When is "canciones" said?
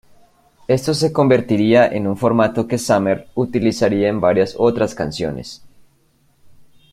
4.95-5.61